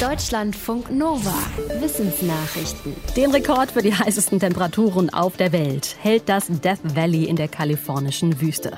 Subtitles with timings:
[0.00, 1.32] Deutschlandfunk Nova.
[1.80, 2.94] Wissensnachrichten.
[3.16, 7.48] Den Rekord für die heißesten Temperaturen auf der Welt hält das Death Valley in der
[7.48, 8.76] kalifornischen Wüste.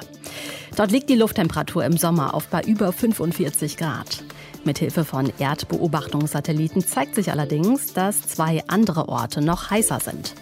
[0.76, 4.22] Dort liegt die Lufttemperatur im Sommer auf bei über 45 Grad.
[4.62, 10.35] Mithilfe von Erdbeobachtungssatelliten zeigt sich allerdings, dass zwei andere Orte noch heißer sind.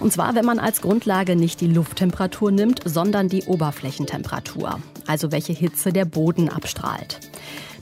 [0.00, 5.52] Und zwar, wenn man als Grundlage nicht die Lufttemperatur nimmt, sondern die Oberflächentemperatur, also welche
[5.52, 7.20] Hitze der Boden abstrahlt.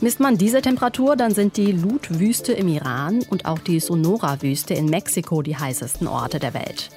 [0.01, 4.87] Misst man diese Temperatur, dann sind die Lut-Wüste im Iran und auch die Sonora-Wüste in
[4.87, 6.91] Mexiko die heißesten Orte der Welt.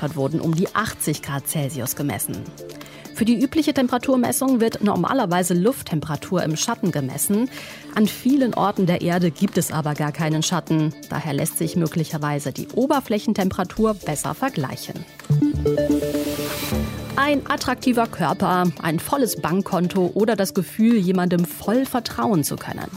[0.00, 2.42] Dort wurden um die 80 Grad Celsius gemessen.
[3.14, 7.48] Für die übliche Temperaturmessung wird normalerweise Lufttemperatur im Schatten gemessen.
[7.94, 10.92] An vielen Orten der Erde gibt es aber gar keinen Schatten.
[11.10, 15.04] Daher lässt sich möglicherweise die Oberflächentemperatur besser vergleichen.
[17.16, 22.90] Ein attraktiver Körper, ein volles Bankkonto oder das Gefühl, jemandem voll vertrauen zu können.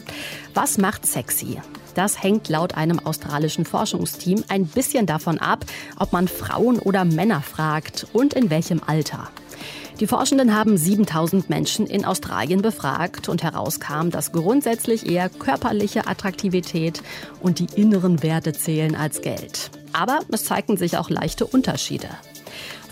[0.56, 1.62] Was macht sexy?
[1.94, 5.66] Das hängt laut einem australischen Forschungsteam ein bisschen davon ab,
[6.00, 9.30] ob man Frauen oder Männer fragt und in welchem Alter.
[10.00, 17.04] Die Forschenden haben 7000 Menschen in Australien befragt und herauskam, dass grundsätzlich eher körperliche Attraktivität
[17.40, 19.70] und die inneren Werte zählen als Geld.
[19.94, 22.10] Aber es zeigten sich auch leichte Unterschiede.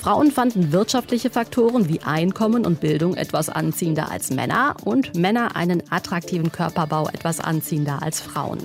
[0.06, 5.81] Frauen fanden wirtschaftliche Faktoren wie Einkommen und Bildung etwas anziehender als Männer und Männer einen
[5.89, 8.59] attraktiven Körperbau etwas anziehender als Frauen.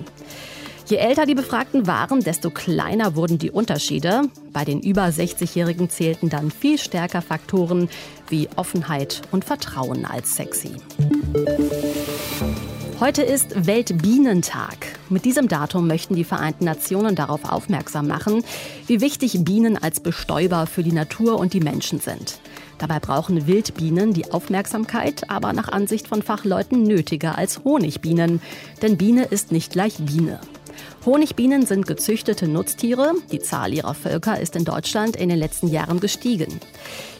[0.84, 4.24] Je älter die Befragten waren, desto kleiner wurden die Unterschiede.
[4.52, 7.88] Bei den über 60-Jährigen zählten dann viel stärker Faktoren
[8.28, 10.72] wie Offenheit und Vertrauen als sexy.
[13.00, 14.76] Heute ist Weltbienentag.
[15.08, 18.44] Mit diesem Datum möchten die Vereinten Nationen darauf aufmerksam machen,
[18.88, 22.40] wie wichtig Bienen als Bestäuber für die Natur und die Menschen sind.
[22.76, 28.42] Dabei brauchen Wildbienen die Aufmerksamkeit, aber nach Ansicht von Fachleuten nötiger als Honigbienen.
[28.82, 30.38] Denn Biene ist nicht gleich Biene.
[31.06, 33.12] Honigbienen sind gezüchtete Nutztiere.
[33.32, 36.60] Die Zahl ihrer Völker ist in Deutschland in den letzten Jahren gestiegen.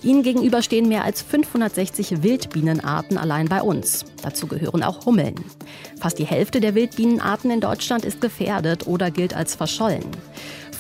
[0.03, 4.05] Ihnen gegenüber stehen mehr als 560 Wildbienenarten allein bei uns.
[4.23, 5.35] Dazu gehören auch Hummeln.
[6.01, 10.05] Fast die Hälfte der Wildbienenarten in Deutschland ist gefährdet oder gilt als verschollen.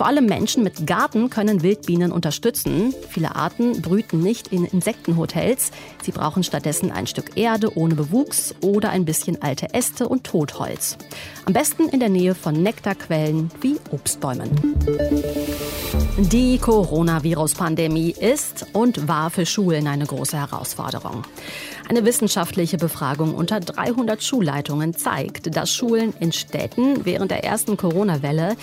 [0.00, 2.94] Vor allem Menschen mit Garten können Wildbienen unterstützen.
[3.10, 5.72] Viele Arten brüten nicht in Insektenhotels.
[6.02, 10.96] Sie brauchen stattdessen ein Stück Erde ohne Bewuchs oder ein bisschen alte Äste und Totholz.
[11.44, 14.48] Am besten in der Nähe von Nektarquellen wie Obstbäumen.
[16.18, 21.22] Die Coronavirus-Pandemie ist und war für Schulen eine große Herausforderung.
[21.88, 28.56] Eine wissenschaftliche Befragung unter 300 Schulleitungen zeigt, dass Schulen in Städten während der ersten Corona-Welle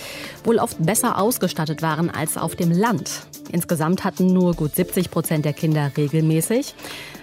[0.44, 3.10] wohl oft besser ausgestattet waren als auf dem Land.
[3.50, 6.74] Insgesamt hatten nur gut 70 Prozent der Kinder regelmäßig,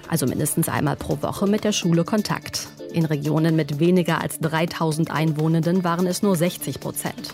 [0.10, 2.68] also mindestens einmal pro Woche mit der Schule Kontakt.
[2.94, 7.34] In Regionen mit weniger als 3000 Einwohnenden waren es nur 60 Prozent.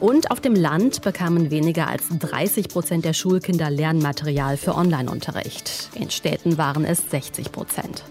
[0.00, 5.90] Und auf dem Land bekamen weniger als 30 Prozent der Schulkinder Lernmaterial für Online-Unterricht.
[5.94, 8.04] In Städten waren es 60 Prozent.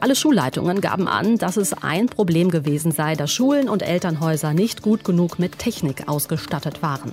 [0.00, 4.82] Alle Schulleitungen gaben an, dass es ein Problem gewesen sei, dass Schulen und Elternhäuser nicht
[4.82, 7.12] gut genug mit Technik ausgestattet waren.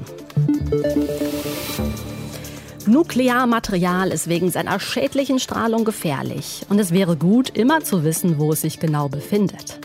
[2.88, 8.52] Nuklearmaterial ist wegen seiner schädlichen Strahlung gefährlich und es wäre gut, immer zu wissen, wo
[8.52, 9.80] es sich genau befindet.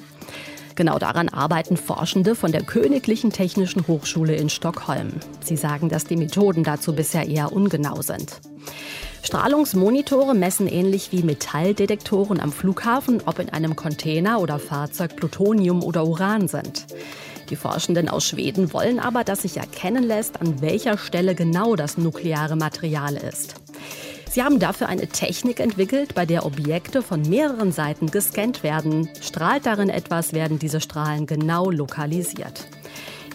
[0.77, 5.09] Genau daran arbeiten Forschende von der Königlichen Technischen Hochschule in Stockholm.
[5.43, 8.43] Sie sagen, dass die Methoden dazu bisher eher ungenau sind.
[9.23, 16.07] Strahlungsmonitore messen ähnlich wie Metalldetektoren am Flughafen, ob in einem Container oder Fahrzeug Plutonium oder
[16.07, 16.85] Uran sind.
[17.49, 21.97] Die Forschenden aus Schweden wollen aber, dass sich erkennen lässt, an welcher Stelle genau das
[21.97, 23.55] nukleare Material ist.
[24.37, 29.09] Sie haben dafür eine Technik entwickelt, bei der Objekte von mehreren Seiten gescannt werden.
[29.23, 32.67] Strahlt darin etwas, werden diese Strahlen genau lokalisiert.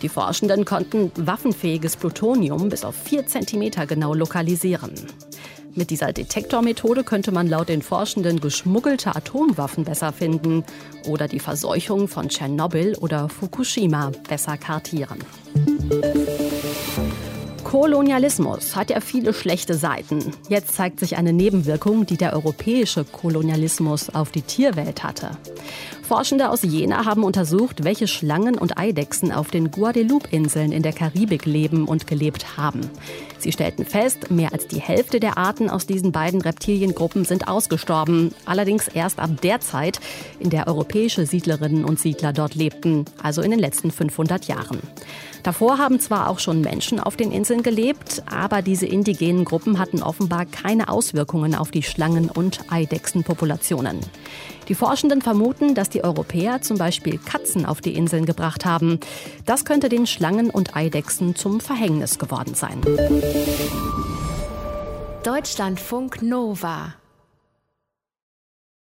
[0.03, 4.91] Die Forschenden konnten waffenfähiges Plutonium bis auf 4 cm genau lokalisieren.
[5.73, 10.63] Mit dieser Detektormethode könnte man laut den Forschenden geschmuggelte Atomwaffen besser finden
[11.07, 15.17] oder die Verseuchung von Tschernobyl oder Fukushima besser kartieren.
[17.71, 20.33] Kolonialismus hat ja viele schlechte Seiten.
[20.49, 25.31] Jetzt zeigt sich eine Nebenwirkung, die der europäische Kolonialismus auf die Tierwelt hatte.
[26.11, 31.45] Forschende aus Jena haben untersucht, welche Schlangen und Eidechsen auf den Guadeloupe-Inseln in der Karibik
[31.45, 32.81] leben und gelebt haben.
[33.37, 38.35] Sie stellten fest, mehr als die Hälfte der Arten aus diesen beiden Reptiliengruppen sind ausgestorben.
[38.43, 40.01] Allerdings erst ab der Zeit,
[40.37, 44.81] in der europäische Siedlerinnen und Siedler dort lebten, also in den letzten 500 Jahren.
[45.43, 50.03] Davor haben zwar auch schon Menschen auf den Inseln gelebt, aber diese indigenen Gruppen hatten
[50.03, 54.01] offenbar keine Auswirkungen auf die Schlangen- und Eidechsenpopulationen.
[54.67, 58.99] Die Forschenden vermuten, dass die Europäer zum Beispiel Katzen auf die Inseln gebracht haben.
[59.45, 62.81] Das könnte den Schlangen und Eidechsen zum Verhängnis geworden sein.
[65.23, 66.95] Deutschlandfunk Nova